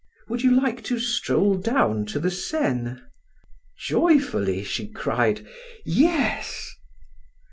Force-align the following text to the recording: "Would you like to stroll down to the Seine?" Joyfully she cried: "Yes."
"Would 0.29 0.41
you 0.41 0.49
like 0.59 0.83
to 0.85 0.97
stroll 0.97 1.53
down 1.53 2.07
to 2.07 2.19
the 2.19 2.31
Seine?" 2.31 3.03
Joyfully 3.79 4.63
she 4.63 4.87
cried: 4.87 5.45
"Yes." 5.85 6.73